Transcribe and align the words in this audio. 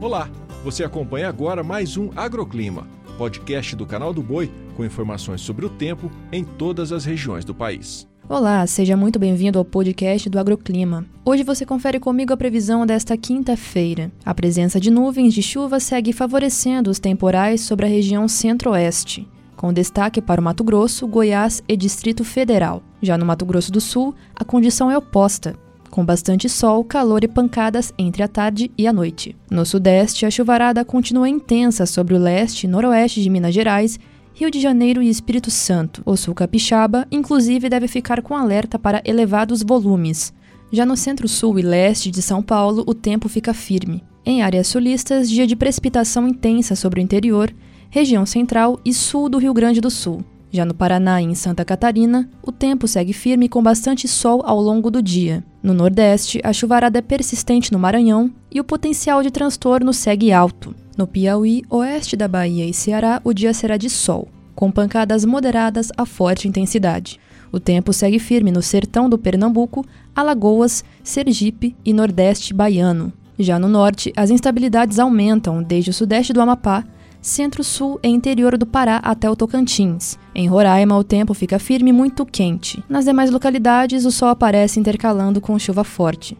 Olá, 0.00 0.30
você 0.64 0.82
acompanha 0.82 1.28
agora 1.28 1.62
mais 1.62 1.98
um 1.98 2.08
Agroclima, 2.16 2.88
podcast 3.18 3.76
do 3.76 3.84
canal 3.84 4.14
do 4.14 4.22
Boi 4.22 4.50
com 4.74 4.82
informações 4.82 5.42
sobre 5.42 5.66
o 5.66 5.68
tempo 5.68 6.10
em 6.32 6.42
todas 6.42 6.90
as 6.90 7.04
regiões 7.04 7.44
do 7.44 7.54
país. 7.54 8.08
Olá, 8.26 8.66
seja 8.66 8.96
muito 8.96 9.18
bem-vindo 9.18 9.58
ao 9.58 9.64
podcast 9.64 10.30
do 10.30 10.38
Agroclima. 10.38 11.04
Hoje 11.22 11.42
você 11.42 11.66
confere 11.66 12.00
comigo 12.00 12.32
a 12.32 12.36
previsão 12.36 12.86
desta 12.86 13.14
quinta-feira. 13.14 14.10
A 14.24 14.32
presença 14.32 14.80
de 14.80 14.90
nuvens 14.90 15.34
de 15.34 15.42
chuva 15.42 15.78
segue 15.78 16.14
favorecendo 16.14 16.88
os 16.90 16.98
temporais 16.98 17.60
sobre 17.60 17.84
a 17.84 17.88
região 17.90 18.26
centro-oeste, 18.26 19.28
com 19.54 19.70
destaque 19.70 20.22
para 20.22 20.40
o 20.40 20.44
Mato 20.44 20.64
Grosso, 20.64 21.06
Goiás 21.06 21.62
e 21.68 21.76
Distrito 21.76 22.24
Federal. 22.24 22.82
Já 23.02 23.18
no 23.18 23.26
Mato 23.26 23.44
Grosso 23.44 23.70
do 23.70 23.82
Sul, 23.82 24.14
a 24.34 24.46
condição 24.46 24.90
é 24.90 24.96
oposta 24.96 25.54
com 25.90 26.04
bastante 26.04 26.48
sol, 26.48 26.84
calor 26.84 27.24
e 27.24 27.28
pancadas 27.28 27.92
entre 27.98 28.22
a 28.22 28.28
tarde 28.28 28.70
e 28.78 28.86
a 28.86 28.92
noite. 28.92 29.36
No 29.50 29.66
sudeste, 29.66 30.24
a 30.24 30.30
chuvarada 30.30 30.84
continua 30.84 31.28
intensa 31.28 31.84
sobre 31.84 32.14
o 32.14 32.18
leste 32.18 32.64
e 32.64 32.68
noroeste 32.68 33.22
de 33.22 33.28
Minas 33.28 33.52
Gerais, 33.52 33.98
Rio 34.32 34.50
de 34.50 34.60
Janeiro 34.60 35.02
e 35.02 35.10
Espírito 35.10 35.50
Santo. 35.50 36.02
O 36.06 36.16
sul 36.16 36.34
capixaba, 36.34 37.06
inclusive, 37.10 37.68
deve 37.68 37.88
ficar 37.88 38.22
com 38.22 38.34
alerta 38.34 38.78
para 38.78 39.02
elevados 39.04 39.62
volumes. 39.62 40.32
Já 40.72 40.86
no 40.86 40.96
centro-sul 40.96 41.58
e 41.58 41.62
leste 41.62 42.10
de 42.10 42.22
São 42.22 42.42
Paulo, 42.42 42.84
o 42.86 42.94
tempo 42.94 43.28
fica 43.28 43.52
firme. 43.52 44.02
Em 44.24 44.42
áreas 44.42 44.68
sulistas, 44.68 45.28
dia 45.28 45.46
de 45.46 45.56
precipitação 45.56 46.28
intensa 46.28 46.76
sobre 46.76 47.00
o 47.00 47.02
interior, 47.02 47.52
região 47.90 48.24
central 48.24 48.78
e 48.84 48.94
sul 48.94 49.28
do 49.28 49.38
Rio 49.38 49.52
Grande 49.52 49.80
do 49.80 49.90
Sul. 49.90 50.24
Já 50.50 50.64
no 50.64 50.74
Paraná 50.74 51.20
e 51.20 51.26
em 51.26 51.34
Santa 51.34 51.64
Catarina, 51.64 52.28
o 52.42 52.50
tempo 52.50 52.88
segue 52.88 53.12
firme 53.12 53.48
com 53.48 53.62
bastante 53.62 54.08
sol 54.08 54.42
ao 54.44 54.60
longo 54.60 54.90
do 54.90 55.02
dia. 55.02 55.44
No 55.62 55.74
Nordeste, 55.74 56.40
a 56.42 56.54
chuvarada 56.54 56.98
é 56.98 57.02
persistente 57.02 57.70
no 57.70 57.78
Maranhão 57.78 58.32
e 58.50 58.58
o 58.58 58.64
potencial 58.64 59.22
de 59.22 59.30
transtorno 59.30 59.92
segue 59.92 60.32
alto. 60.32 60.74
No 60.96 61.06
Piauí, 61.06 61.62
oeste 61.68 62.16
da 62.16 62.26
Bahia 62.26 62.64
e 62.64 62.72
Ceará, 62.72 63.20
o 63.22 63.34
dia 63.34 63.52
será 63.52 63.76
de 63.76 63.90
sol, 63.90 64.28
com 64.54 64.70
pancadas 64.70 65.24
moderadas 65.24 65.90
a 65.98 66.06
forte 66.06 66.48
intensidade. 66.48 67.20
O 67.52 67.60
tempo 67.60 67.92
segue 67.92 68.18
firme 68.18 68.50
no 68.50 68.62
sertão 68.62 69.08
do 69.08 69.18
Pernambuco, 69.18 69.84
Alagoas, 70.16 70.82
Sergipe 71.04 71.76
e 71.84 71.92
Nordeste 71.92 72.54
baiano. 72.54 73.12
Já 73.38 73.58
no 73.58 73.68
norte, 73.68 74.12
as 74.16 74.30
instabilidades 74.30 74.98
aumentam 74.98 75.62
desde 75.62 75.90
o 75.90 75.94
sudeste 75.94 76.32
do 76.32 76.40
Amapá 76.40 76.84
centro-sul 77.20 77.98
e 78.02 78.08
interior 78.08 78.56
do 78.56 78.66
Pará 78.66 78.96
até 78.96 79.30
o 79.30 79.36
Tocantins. 79.36 80.18
Em 80.34 80.46
Roraima, 80.46 80.96
o 80.96 81.04
tempo 81.04 81.34
fica 81.34 81.58
firme 81.58 81.90
e 81.90 81.92
muito 81.92 82.24
quente. 82.24 82.82
Nas 82.88 83.04
demais 83.04 83.30
localidades, 83.30 84.04
o 84.04 84.10
sol 84.10 84.28
aparece 84.28 84.78
intercalando 84.78 85.40
com 85.40 85.58
chuva 85.58 85.84
forte. 85.84 86.36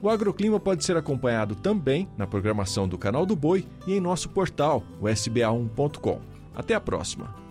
O 0.00 0.08
agroclima 0.08 0.60
pode 0.60 0.84
ser 0.84 0.96
acompanhado 0.96 1.56
também 1.56 2.08
na 2.16 2.26
programação 2.26 2.86
do 2.86 2.96
Canal 2.96 3.26
do 3.26 3.34
Boi 3.34 3.66
e 3.86 3.94
em 3.94 4.00
nosso 4.00 4.28
portal, 4.28 4.84
o 5.00 5.06
sba1.com. 5.06 6.20
Até 6.54 6.74
a 6.74 6.80
próxima! 6.80 7.47